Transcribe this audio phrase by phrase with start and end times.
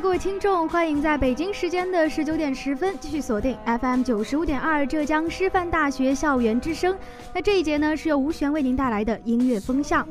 [0.00, 6.96] 各位听众，欢迎在北京时间的十九点十分继续锁定 FM 九十五点二浙江师范大学校园之声。
[7.34, 10.06] 那这一节呢是由吴璇为您带来的音乐风向。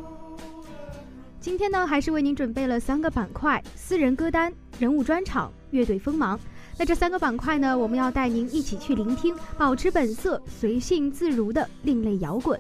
[1.40, 6.38] 今天呢还是为您准备了三个板块：私人歌单、人物专场、乐队锋芒。
[6.78, 12.60] 那这三个板块呢，我们要带您一起去聆听，保持本色、随性自如的另类摇滚。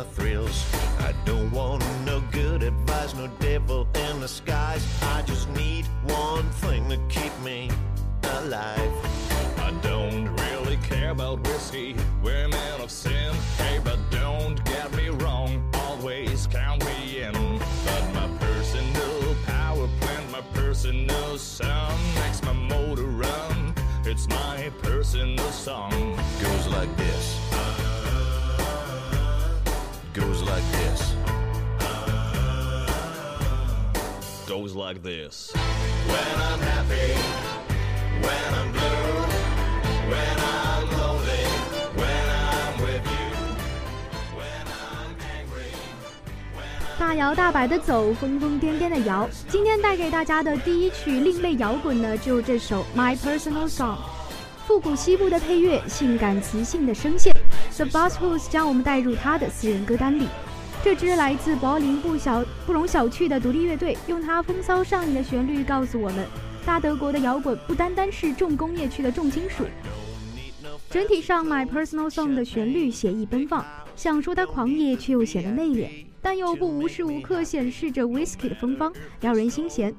[0.00, 0.64] My thrills.
[0.98, 4.59] I don't want no good advice, no devil in the skies.
[47.00, 49.26] 大摇大摆的走，疯疯癫癫的摇。
[49.48, 53.94] 今天带给大家的第一曲另类摇滚呢，就这首《My Personal Song》。
[54.66, 57.32] 复古西部的配乐，性感磁性的声线
[57.74, 60.26] ，The Boss Hoos 将我们带入他的私人歌单里。
[60.84, 66.26] 这支来自柏林不小不容小觑的独立乐队，用它风骚上瘾的旋律告诉我们：
[66.66, 69.64] 大德国的摇滚不单单是重工业区的重金属。
[70.90, 73.64] 整体上，《My Personal Song》的旋律写意奔放，
[73.96, 75.88] 想说它狂野却又显得内敛，
[76.22, 79.94] 但又不无时无刻显示着 Whisky 的芬芳，撩人心弦。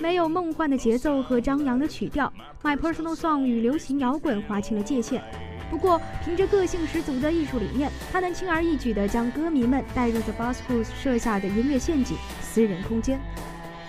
[0.00, 2.32] 没有梦幻的节奏和张扬的曲调，
[2.66, 5.22] 《My Personal Song》与流行摇滚划清了界限。
[5.70, 13.20] 不过，凭着个性十足的艺术理念，他能轻而易举地将歌迷们带入 The Boss Hoos 设下的音乐陷阱——私人空间。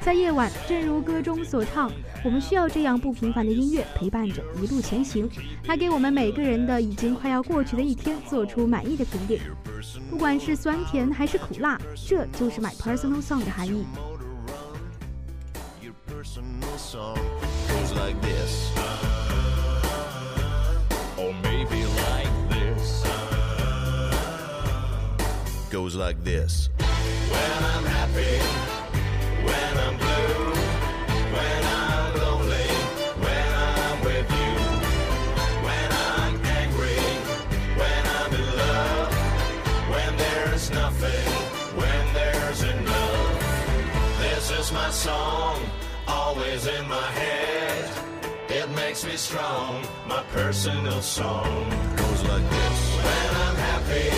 [0.03, 1.90] 在夜晚，正如歌中所唱，
[2.25, 5.30] 我们需要这样不平凡的音乐陪伴着一路前行，
[5.66, 9.40] 来给我们每个人的已经快要过去的一天做出满意的评定。
[10.09, 13.86] 不管是酸甜还是苦辣，这就是 My Personal Song 的含义。
[25.72, 26.70] Goes like this.
[27.31, 28.40] When I'm happy,
[45.03, 45.59] song
[46.08, 47.90] always in my head.
[48.47, 49.84] It makes me strong.
[50.08, 51.69] My personal song
[52.02, 52.78] goes like this.
[53.08, 54.09] When I'm happy,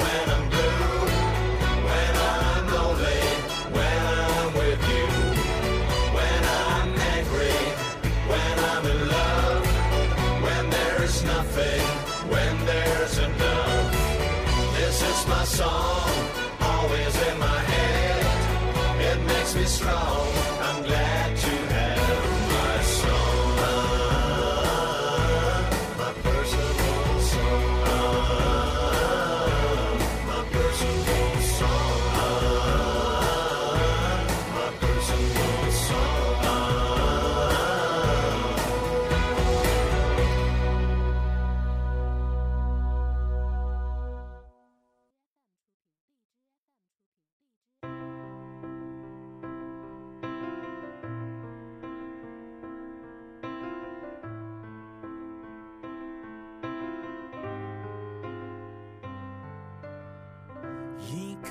[0.00, 0.88] when I'm blue,
[1.88, 3.24] when I'm lonely,
[3.76, 5.06] when I'm with you,
[6.18, 7.58] when I'm angry,
[8.32, 9.66] when I'm in love,
[10.46, 11.84] when there's nothing,
[12.32, 13.90] when there's enough.
[14.78, 16.10] This is my song,
[19.84, 20.43] snow.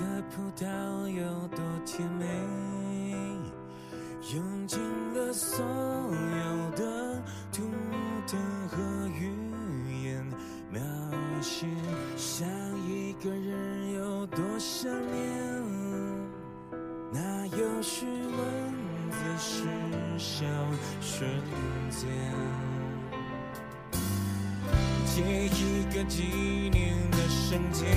[0.04, 0.66] 颗葡萄
[1.08, 2.26] 有多甜美，
[4.36, 4.78] 用尽
[5.14, 7.24] 了所有的
[7.54, 7.64] 图
[8.28, 10.26] 腾和语言
[10.70, 10.82] 描
[11.42, 11.68] 写，
[12.18, 12.46] 想
[12.86, 15.18] 一个人有多想念，
[17.14, 18.74] 哪有虚文
[20.18, 20.46] 小
[21.00, 21.30] 瞬
[21.90, 22.10] 间，
[25.06, 26.24] 借一个纪
[26.72, 27.88] 念的瞬间，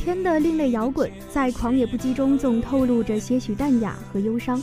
[0.00, 4.60] 天的另类摇滚，在狂野不羁中总透露着些许淡雅和忧伤。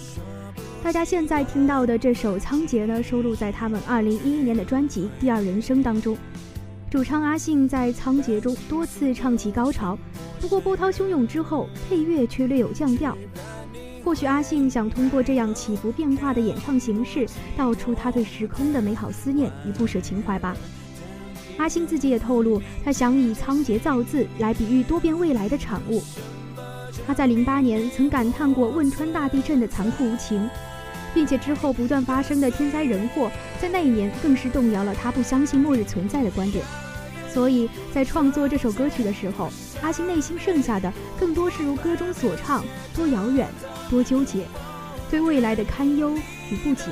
[0.84, 6.18] 大家现在听到的这首《仓颉》呢，收录在他们2011年的专辑《第二人生》当中。
[6.90, 9.96] 主唱阿信在《仓颉》中多次唱起高潮，
[10.42, 13.16] 不过波涛汹涌之后，配乐却略有降调。
[14.04, 20.58] 或许阿信想通过这样起伏变化的演唱形式，道出他对时空的美好思念与不舍情怀吧。
[21.58, 26.02] 阿信自己也透露，他想以仓颉造字来比喻多变未来的产物。
[27.06, 30.50] 他在零八年曾感叹过汶川大地震的残酷无情，
[31.14, 33.32] 并且之后不断发生的天灾人祸，
[33.62, 36.64] 在那一年更是动摇了他不相信末日存在的观点。
[37.34, 39.50] 所以在创作这首歌曲的时候，
[39.82, 42.64] 阿信内心剩下的更多是如歌中所唱，
[42.96, 43.48] 多遥远，
[43.90, 44.46] 多纠结，
[45.10, 46.12] 对未来的堪忧
[46.52, 46.86] 与不解。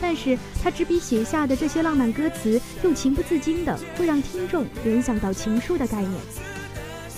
[0.00, 6.12] 但是他执笔写下的这些浪漫歌词，又情不自禁的会让听众联想到情书的概念。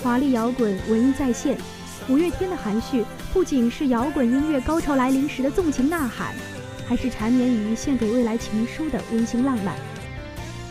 [0.01, 1.57] 华丽摇滚，文艺再现。
[2.09, 6.33] 五月天的含蓄，不仅是摇滚音乐高潮来临时的纵情呐喊，
[6.87, 9.75] 还是缠绵于献给未来情书的温馨浪漫。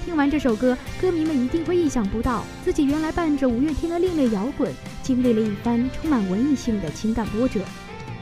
[0.04, 4.74] 听完这首歌，歌迷们一定会意想不到，自己原来伴着五月天的另类摇滚，
[5.04, 7.60] 经历了一番充满文艺性的情感波折，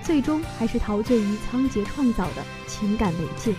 [0.02, 3.55] 最终还是陶醉于仓颉创造的情感媒介。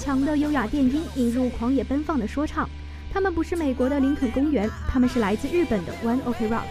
[0.00, 2.66] 强的优雅电音引入狂野奔放的说唱。
[3.12, 6.62] 他们不是美国的林肯公园，他们是来自日本的 One Ok Rock。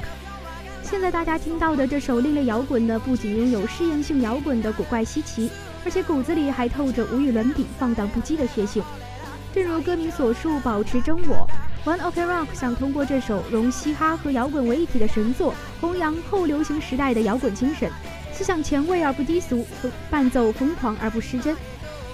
[0.81, 5.51] 现在大家听到的这首另类摇滚呢，不仅拥有试验性摇滚的古怪稀奇，
[5.85, 8.81] 而且骨子里还透着无与伦比、放荡不羁的血性。
[9.53, 11.47] 正如歌名所述，保持真我。
[11.85, 17.91] One Ok Rock 想通过这首融嘻哈和摇滚为一体的神作，弘扬后流行时代的摇滚精神，
[18.33, 19.67] 思想前卫而不低俗，
[20.09, 21.55] 伴奏疯狂而不失真。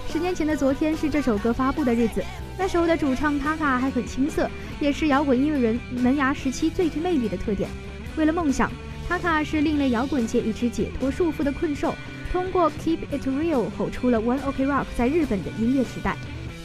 [0.08, 2.24] 十年前的昨天是这首歌发布的日子，
[2.58, 7.70] 那时候的主唱 Taka 还很青涩，也是摇滚音乐人萌芽时期最具魅力的特点。
[8.16, 8.72] 为了梦想
[9.10, 11.94] ，Taka 是另类摇滚界一只解脱束缚的困兽，
[12.32, 16.16] 通过 Keep It Real 吼出了 One Ok Rock 在日本的音乐时代。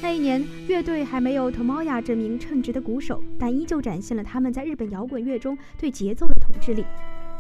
[0.01, 6.85] 那一年，乐队还没有 Tomoya 这名称职的鼓手，但依旧展现了他们在日本摇滚乐中对节奏的统治力。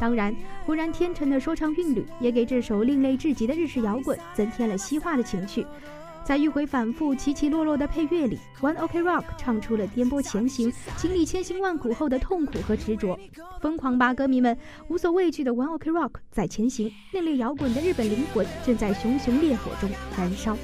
[0.00, 0.34] 当然，
[0.66, 5.64] 浑然天成的说唱韵律也给这首另类至极的日式摇滚增添了西化的情绪。
[6.22, 13.18] 在迂回反复、起起落落的配乐里，One Ok Rock 唱出了颠簸前行、经历千辛万苦后的痛苦和执着。
[13.60, 14.56] 疯狂吧，歌迷们！
[14.88, 20.56] 无所畏惧的 One Ok Rock 在前行，另类摇滚的日本灵魂正在熊熊烈火中燃烧。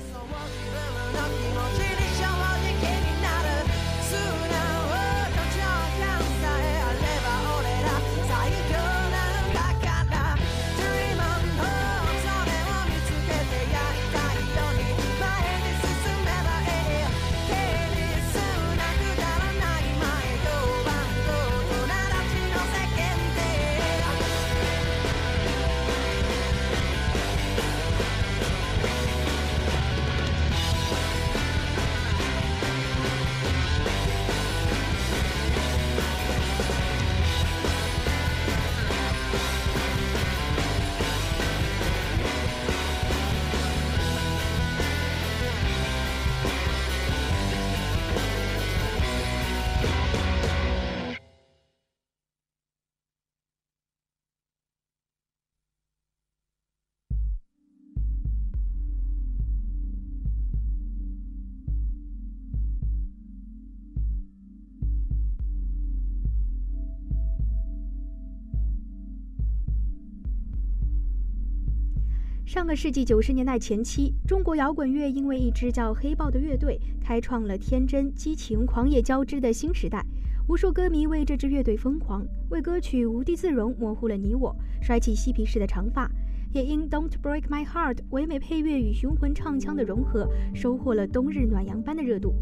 [72.56, 80.02] 上个世纪九十年代前期，中国摇滚乐因为一支叫黑豹的乐队，开创了天真、激情、狂野交织的新时代。
[80.48, 86.10] 无数歌迷为这支乐队疯狂，为歌曲《无地自容》模糊了你我，甩起嬉皮士的长发，
[86.54, 92.32] 也因《Don't Break My Heart》唯美配乐与雄浑唱腔的融合，收获了冬日暖阳般的热度。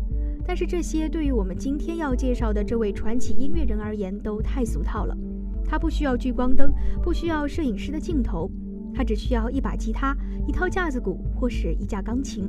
[0.47, 5.17] 但是这些对于我们今天要介绍的这位传奇音乐人而言，都太俗套了。
[5.67, 8.49] 他不需要聚光灯，不需要摄影师的镜头。
[8.95, 12.49] 他只需要一把吉他、一套架子鼓或是一架钢琴，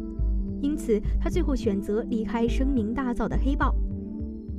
[0.62, 3.76] 因此他最后选择离开声名大噪的黑豹。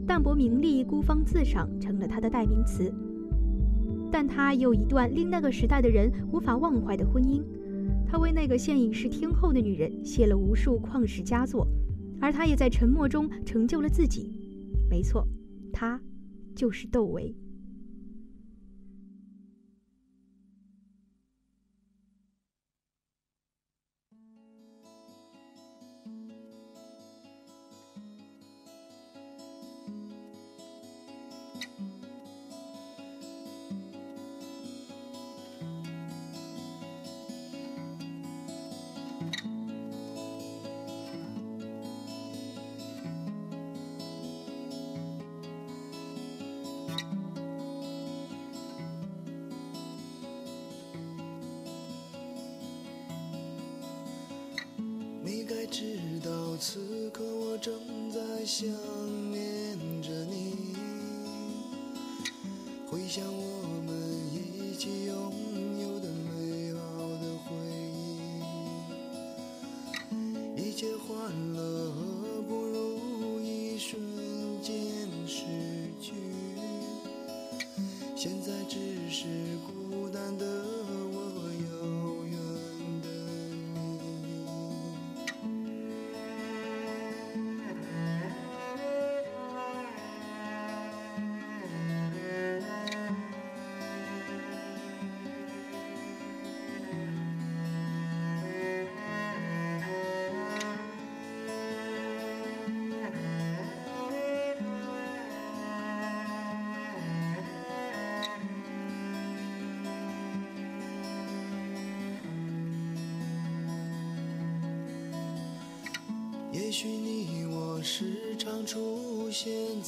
[0.06, 2.92] 淡泊名利、孤芳自赏成了他的代名词。
[4.10, 7.42] 但他有一段令那个时代的人无法忘怀的婚姻。
[8.08, 11.66] 他为那个现已是天后的女人写了无数旷世佳作，
[12.20, 14.32] 而他也在沉默中成就了自己。
[14.88, 15.26] 没错，
[15.72, 16.00] 他
[16.54, 17.34] 就是窦唯。
[71.26, 71.92] 欢乐
[72.46, 74.00] 不如一瞬
[74.62, 74.76] 间
[75.26, 75.42] 失
[76.00, 76.12] 去，
[78.14, 78.78] 现在只
[79.10, 79.24] 是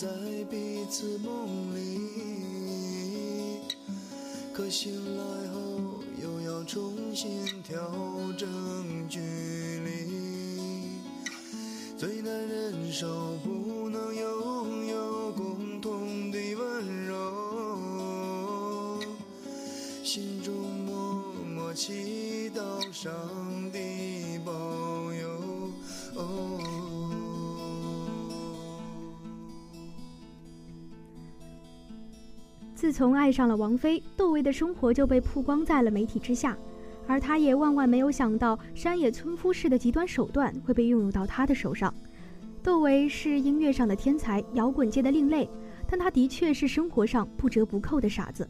[0.01, 0.07] 在
[0.49, 1.99] 彼此梦里，
[4.53, 5.59] 可醒来后
[6.23, 7.77] 又要重新调
[8.39, 8.49] 整
[9.09, 9.91] 距离，
[11.99, 19.01] 最难忍受不能拥有共同的温柔，
[20.05, 22.63] 心中默默祈祷
[22.93, 23.13] 上。
[32.79, 36.57] 自从爱上了王菲，窦唯的生活就被曝光在了媒体之下，
[37.09, 41.93] 而他也万万没有想到山野村夫式的极端手段会被运用到他的手上。
[42.63, 45.51] 窦唯是音乐上的天才，摇滚界的另类，
[45.91, 48.49] 但他的确是生活上不折不扣的傻子。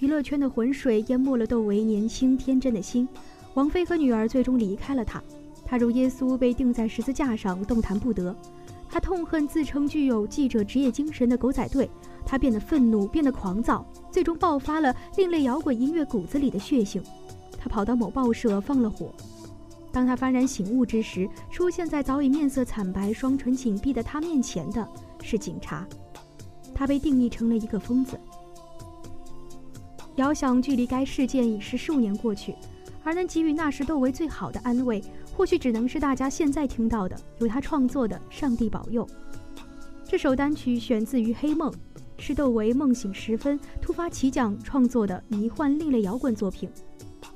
[0.00, 3.08] 娱乐圈的浑水淹没了窦唯年轻天真的心，
[3.54, 5.22] 王菲和女儿最终离开了他，
[5.64, 8.36] 他如耶稣被钉在十字架上，动弹不得。
[8.86, 11.88] 他痛恨自称具有记者职业精神的狗仔队，
[12.24, 17.02] 他变得愤怒，变得狂躁，最终爆发了另类摇滚音乐骨子里的血性。
[17.58, 19.12] 他跑到某报社放了火。
[19.92, 24.86] 当他幡然醒悟之时，出现在早已面色惨白、双唇紧闭的他面前的
[25.22, 25.86] 是警察。
[26.74, 28.18] 他被定义成了一个疯子。
[30.16, 32.54] 遥想距离该事件已是数年过去，
[33.04, 35.02] 而能给予那时窦唯最好的安慰，
[35.36, 39.06] 或许只能是大家现在听到的由他创作的《上帝保佑》。
[40.04, 41.70] 这首单曲选自于《黑梦》，
[42.26, 46.70] 是窦唯梦醒时分突发奇想创作的迷幻另类摇滚作品。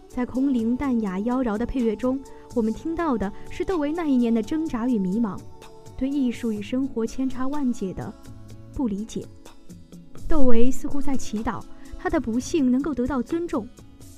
[0.09, 2.19] 在空灵淡雅妖娆的配乐中，
[2.57, 5.39] 我们听到的是窦唯那一年的挣扎与迷茫，
[5.95, 8.11] 对艺术与生活千差万解的
[8.73, 9.27] 不理解。
[10.27, 11.63] 窦唯似乎在祈祷
[11.99, 13.69] 他的不幸能够得到尊重，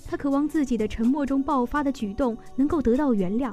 [0.06, 3.52] 他渴望自己的沉默中爆发的举动能够得到原谅，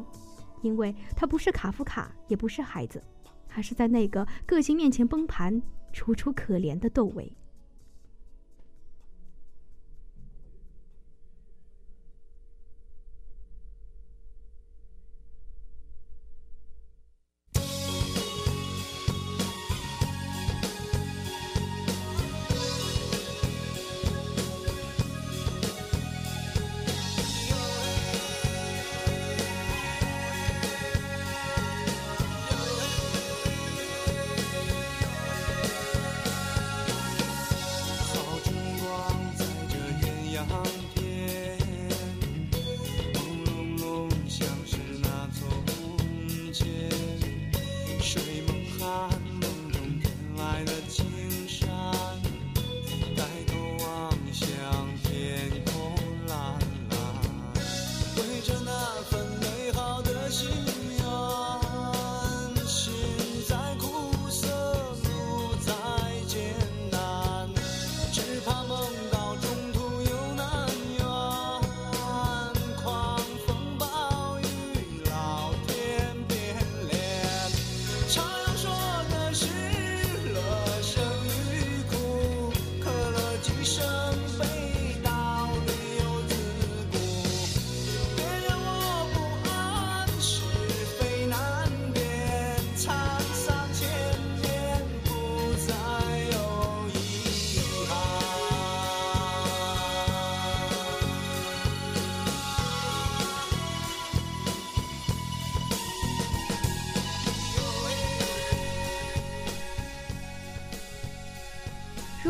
[0.61, 3.01] 因为他不是卡夫卡，也不是孩子，
[3.47, 5.59] 他是在那个个性面前崩盘、
[5.97, 7.33] 楚楚可怜的窦唯。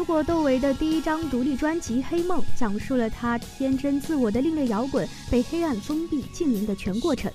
[0.07, 7.29] 如果窦唯的第一张独立专辑《黑梦》讲述了他天真自我的另类摇滚被黑暗封闭禁淫的全过程，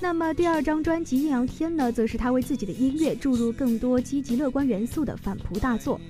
[0.00, 6.00] 那么第二张专辑《艳阳天》呢，则是他为自己的音乐注入更多积极乐观元素的反扑大作。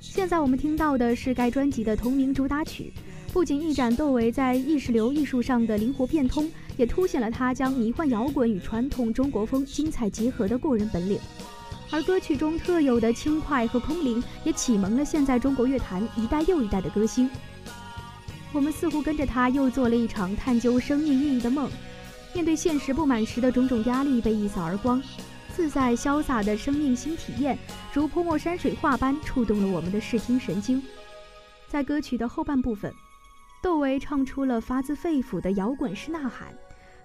[0.00, 2.92] 现在我们听到的是该专辑的同名主打曲，
[3.32, 11.16] 不仅一展窦唯在意识流艺术上的灵活变通，也凸显了他将迷幻摇滚与传统中国风精彩结合的过人本领。
[11.94, 17.30] 而歌曲中特有的轻快和空灵，也启蒙了现在中国乐坛一代又一代的歌星。
[18.52, 21.70] 我们似乎跟着他又做了一场探究生命意义的梦，
[22.32, 25.00] 面对现实不满时的种种压力被一扫而光，
[25.54, 27.56] 自在潇洒的生命新体验，
[27.92, 30.82] 如泼墨山水画般触动了我们的视听神经。
[31.68, 32.92] 在歌曲的后半部分，
[33.62, 36.52] 窦唯唱出了发自肺腑的摇滚式呐喊，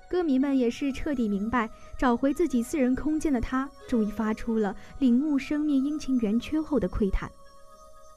[0.10, 7.30] 歌迷们也是彻底明白，找回自己私人空间的他，终于发出了领悟生命阴晴圆缺后的喟叹。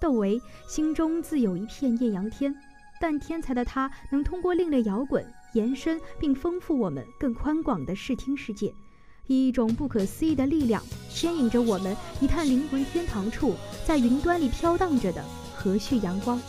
[0.01, 2.55] 窦唯心中自有一片艳阳天。
[3.01, 8.73] 但天才的他能通过另类摇滚延伸并丰富我们更宽广的视听世界，
[9.27, 15.25] 以一种不可思议的力量牵引着我们一探灵魂天堂处，在云端里飘荡着的
[15.57, 16.41] 和煦阳光。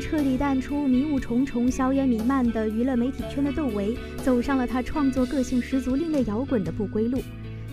[0.00, 7.20] 彻底淡出迷雾重重、硝烟弥漫的娱乐媒体圈的窦唯，走上了他创作个性十足、另类摇滚的不归路。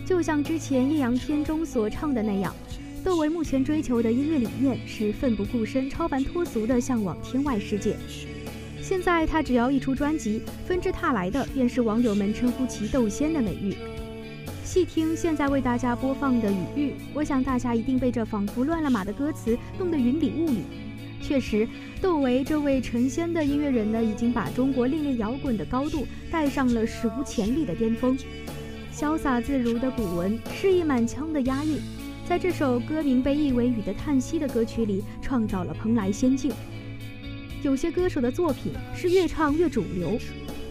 [0.06, 2.56] 就像之前《艳阳天》中所唱的那样，
[3.04, 7.96] 窦唯目前追求的音乐理念是奋不顾身、超凡脱俗的向往天外世界。
[8.82, 13.76] 现在他只要一出专辑，纷至沓来的便是网友们称呼其“窦仙”的美誉。
[14.64, 20.64] 细听现在为大家播放的《雨域》，我想大家一定被这仿佛乱了码的歌词弄得云里雾里。
[21.28, 21.68] 确实，
[22.00, 28.16] 窦唯这位成仙的音乐人呢，已经把中国另类摇滚的高度带上了史无前例的巅峰。
[28.94, 31.80] 潇洒自如的古文，诗意满腔的押韵，
[32.30, 36.52] 在这首歌名被译为“雨的叹息”的歌曲里，创造了蓬莱仙境。
[37.64, 40.20] 有些歌手的作品是越唱越主流，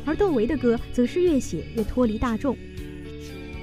[0.07, 2.57] 而窦唯的歌则是越写越脱离大众。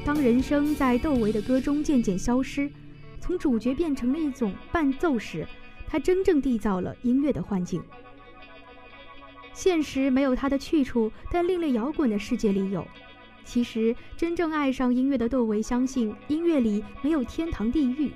[0.04, 2.70] 当人声在窦唯的歌中渐渐消失，
[3.22, 5.48] 从主角变成了一种伴奏时，
[5.92, 7.84] 他真正缔造了音乐的幻境。
[9.52, 12.88] 现实没有他的去处，但另类摇滚的世界里有。
[13.44, 18.10] 其实，真正爱上音乐的窦唯相信，音乐里没有天堂地狱，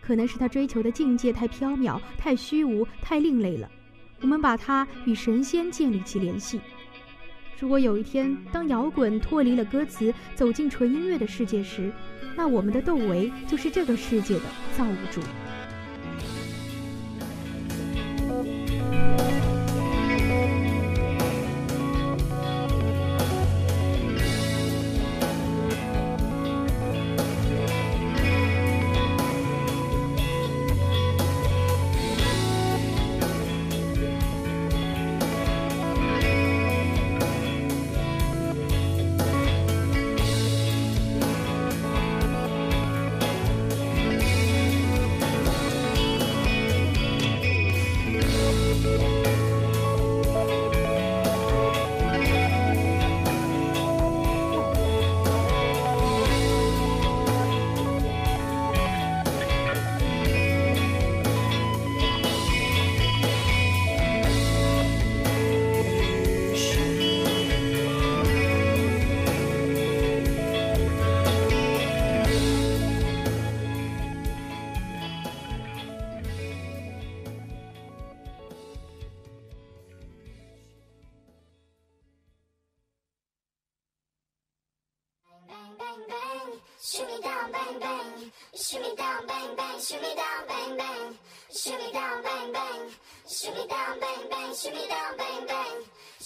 [0.00, 3.70] 可能是他追求的境界太缥缈、太虚无、太另类了。
[4.20, 6.60] 我们把它与神仙建立起联系。
[7.60, 11.92] 如果有一天，当摇滚脱离了歌词，走进纯音乐的世界时，
[12.34, 14.44] 那我们的窦唯就是这个世界的
[14.76, 15.20] 造物主。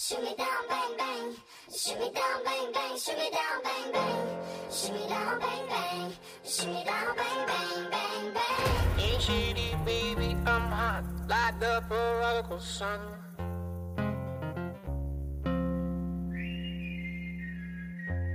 [0.07, 1.35] Shoot me down bang bang,
[1.73, 4.27] shoot me down bang bang, shoot me down bang bang,
[4.69, 6.11] shoot me down bang bang,
[6.43, 8.99] shoot down bang bang bang bang.
[8.99, 12.99] Ain't shitty, baby, I'm hot like the prodigal son.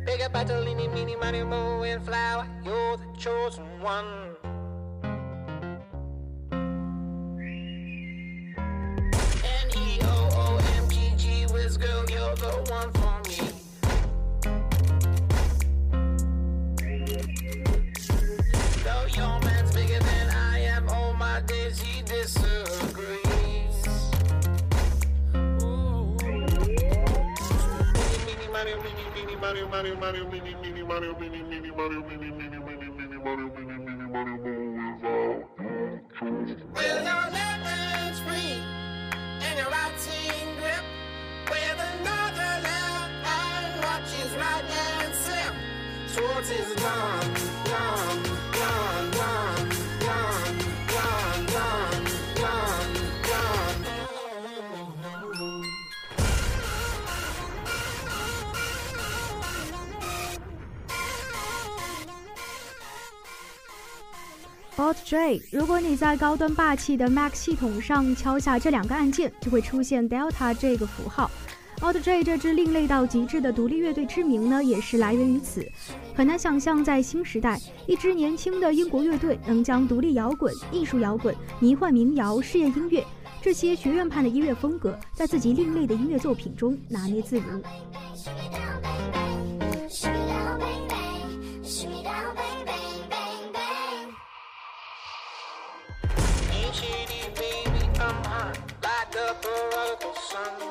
[0.07, 4.30] Big up Bartolini, meeny, money, mo, and flower, you're the chosen one.
[12.31, 13.39] You're the one for me.
[18.85, 23.87] Though your man's bigger than I am, all my days he disagrees.
[25.35, 26.17] Ooh.
[28.27, 32.59] Meeny, Mario, meeny, meeny, Mario, Mario, Mario, meeny, meeny, Mario, meeny, meeny, Mario, meeny, meeny,
[33.25, 33.49] Mario,
[64.91, 71.31] Alt J，如果你在高端霸气的 Mac 系统上敲下这两个按键，就会出现 Delta 这个符号。
[71.79, 75.65] Alt J 这支另类到极致的独立乐队之名呢，也是来源于此。
[76.13, 83.07] 很难想象，在新时代，一支年轻的英国乐队能将独立摇滚、艺术摇滚、迷幻民谣、实验音乐
[83.41, 87.63] 这些学院派的音乐风格，在自己另类的音乐作品中拿捏自如。
[100.31, 100.70] sun.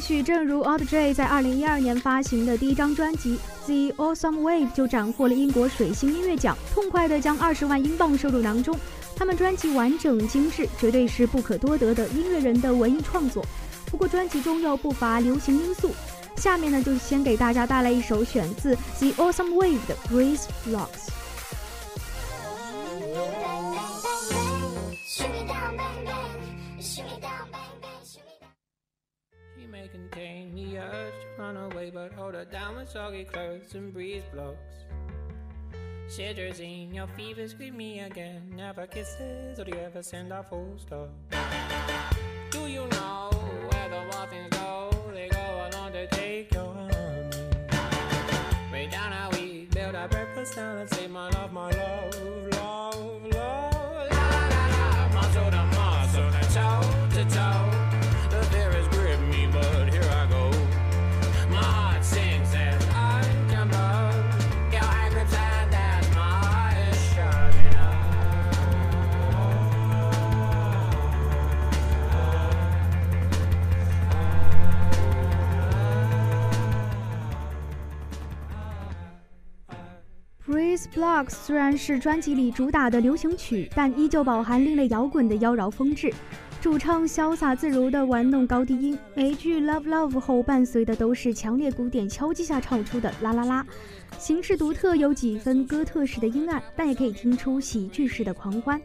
[0.00, 8.76] 许正如 Alt J 在2012年发行的第一张专辑《The Awesome Wave》就斩获了英国水星音乐奖，痛快地将二十万英镑收入囊中。
[9.14, 13.44] 他们专辑完整精致，绝对是不可多得的音乐人的文艺创作。
[13.90, 15.90] 不过专辑中又不乏流行因素，
[16.36, 21.19] 下面呢，就先给大家带来一首选自 The Awesome Wave 的 Breeze Blocks。
[30.10, 34.84] Contain the urge to run away, but hold her down with soggy clothes and breeze blocks.
[36.08, 38.42] Citrazine, your fevers greet me again.
[38.56, 41.10] Never kisses, or do you ever send a full stop?
[42.50, 43.30] Do you know
[43.70, 44.90] where the muffins go?
[45.12, 47.30] They go along to take your honey.
[48.72, 51.29] Way down how we build our breakfast down and say, My
[81.00, 86.12] Blacks 虽然是专辑里主打的流行曲，但依旧饱含另类摇滚的妖娆风致。
[86.60, 93.66] 主唱潇洒自如地玩弄高低音，每句 Love Love 后伴随的都是强烈鼓点敲击下唱出的啦啦啦，
[94.18, 98.78] 形式独特，有几分哥特式的阴暗，但也可以听出喜剧式的狂欢。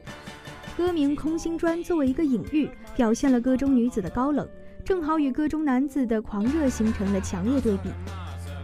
[0.77, 4.47] 歌名《空心砖》作为一个隐喻，表现了歌中女子的高冷，
[4.85, 7.89] 正好与歌中男子的狂热形成了强烈对比。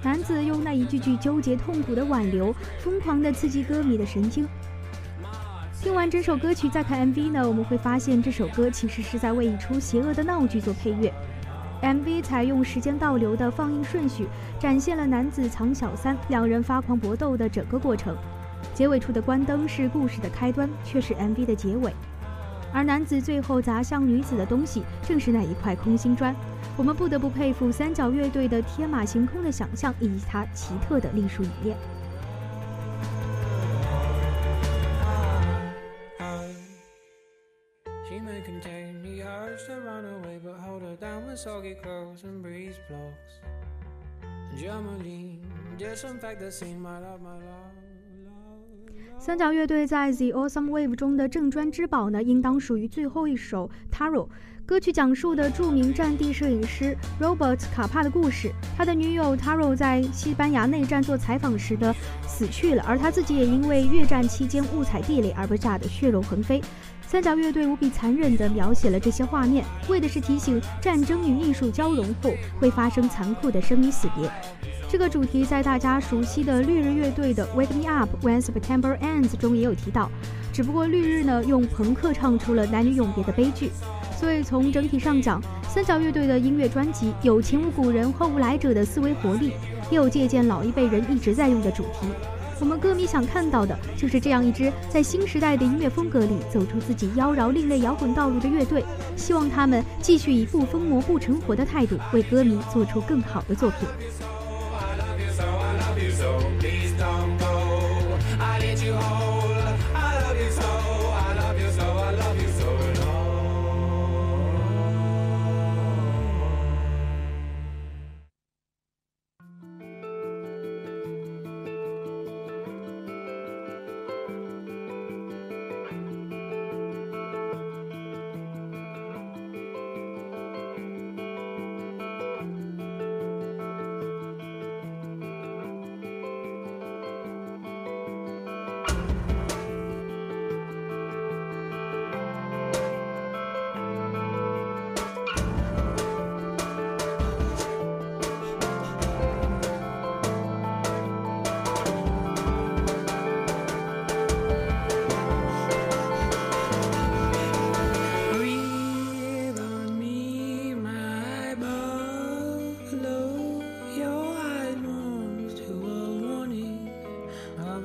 [0.04, 4.48] 男子用那一句句纠结痛苦的挽留，疯狂地刺激歌迷的神经。
[5.80, 11.14] 听完整首歌曲再看 MV 呢，我们会发现这首歌其实是在为一出邪恶的闹剧做配乐。
[11.82, 14.28] MV 采用时间倒流的放映顺序，
[14.60, 18.16] 展现了男子藏小三两人发狂搏斗的整个过程。
[18.76, 21.92] 结尾处的关灯是故事的开端，却是 MV 的结尾。
[22.74, 26.36] 而男子最后砸向女子的东西，正是那一块空心砖。
[26.78, 31.78] 我们不得不佩服三角乐队的天马行空的想象，以及他奇特的艺术理念。
[44.54, 45.40] germany
[45.78, 47.91] disinfect the scene, my love, my love.
[49.24, 54.26] 三角乐队在《The Awesome Wave》中的正专之宝呢，应当属于最后一首《Taro》。
[54.66, 58.52] 歌曲讲述的著名战地摄影师 Robert 卡帕的故事。
[58.76, 61.94] 他的女友 Taro 在西班牙内战做采访时的
[62.26, 66.60] 死去了，而他自己也因为越战期间误踩地雷而被炸得血肉横飞。
[67.12, 74.32] 三角乐队无比残忍地描写了这些画面，为的是提醒战争与艺术交融后会发生残酷的生离死别。
[74.88, 80.10] 这个主题在大家熟悉的绿日乐队的《Wake Me Up When September Ends》中也有提到，
[80.54, 83.72] 只不过绿日呢用朋克唱出了男女永别的悲剧。
[84.18, 89.52] 所以从整体上讲，三角乐队的音乐专辑有前无古人后无来者的思维活力，
[89.90, 92.08] 也有借鉴老一辈人一直在用的主题。
[92.62, 98.86] 我们歌迷想看到的就是这样一支在新时代的音乐风格里走出自己妖娆另类摇滚道路的乐队。
[99.18, 103.90] 希望他们继续以不疯魔不成活的态度，为歌迷做出更好的作品。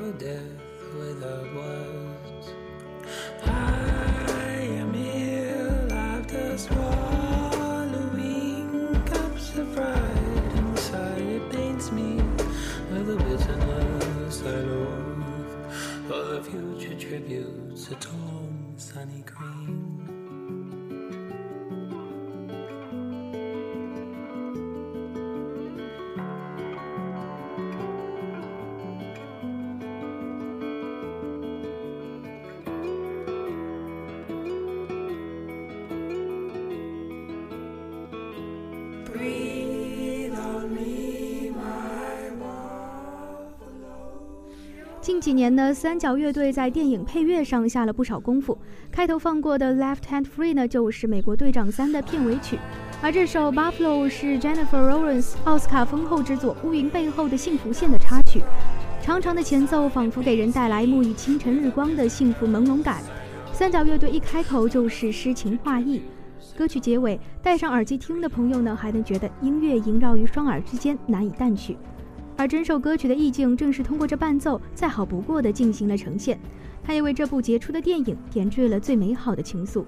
[0.06, 0.40] A death
[0.96, 2.54] without words.
[3.44, 8.14] I am ill after swallowing
[9.04, 11.22] cups of pride inside.
[11.22, 12.20] It paints me
[12.90, 15.72] with the bitterness I loathe
[16.06, 19.85] for the future tributes a torn sunny green.
[45.26, 48.56] 几年呢，三角乐队在电影配乐上下了不少功夫。
[48.92, 52.56] 开头放过的《Left Hand Free》呢，就是《美国队长三》的片尾曲，
[53.02, 58.40] 而这首《Buffalo》是 Jennifer Lawrence 奥斯卡丰后之作《乌云背后的幸福线》的插曲。
[59.02, 63.02] 长长的前奏仿佛给人带来沐浴清晨日光的幸福朦胧感。
[63.52, 66.02] 三角乐队一开口就是诗情画意，
[66.56, 71.76] 歌曲结尾戴上耳机听的朋友呢，还能觉得音乐萦绕于双耳之间，难以淡去。
[72.36, 76.38] 而整首歌曲的意境正是通过这伴奏再好不过的进行了呈现，
[76.84, 79.84] 他也为这部杰出的电影点缀了最美好的情愫。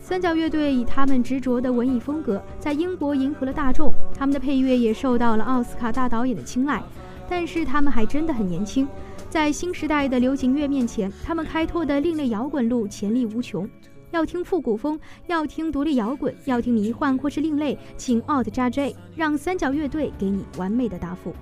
[0.00, 6.82] 三角乐队以他们执着的文艺风格，在英国迎合了大众，他们的配乐也受到了奥斯卡大导演的青睐。
[7.28, 8.88] 但是他们还真的很年轻，
[9.28, 13.70] 在新时代的流行乐面前，他们开拓的另类摇滚路潜力无穷。
[14.10, 21.32] 要听复古风，要听独立摇滚，要听迷幻或是另类，请 Alt 加 J，让三角乐队给你完美的答复。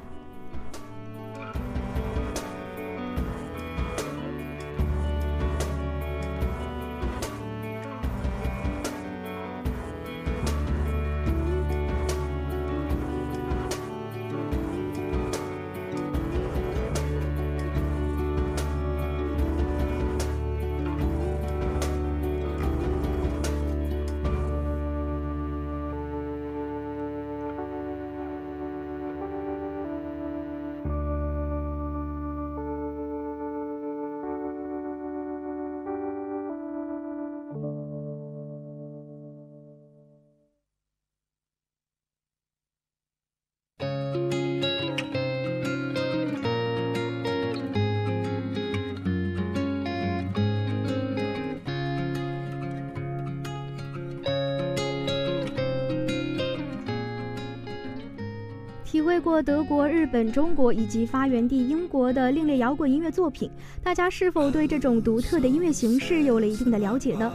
[59.09, 63.51] 为过德国、日本、中国以及发源地英国的另类摇滚音乐作品，
[63.83, 67.33] 大家是否对这种独特的音乐形式有了一定的了解呢？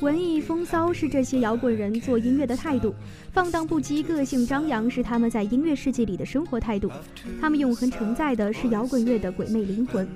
[0.00, 2.94] 文艺风骚是这些摇滚人做音乐的态度，
[3.32, 6.90] 放荡不羁、个性张扬是他们在音乐世界里的生活态度，
[7.38, 10.08] 他们永恒承载的是摇滚乐的鬼魅灵魂。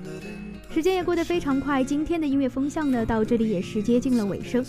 [0.75, 4.61] 时间也过得非常快，今天的音乐风向呢，到这里也是接近了尾声。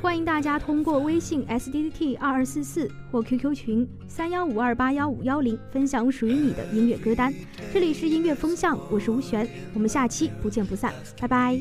[0.00, 7.30] 欢迎大家通过微信 s d t 二二四四或 QQ 群三幺五二八幺五幺零分享属于你的音乐歌单。
[7.74, 11.60] 这里是音乐风向，我是吴璇，我们下期不见不散，拜拜。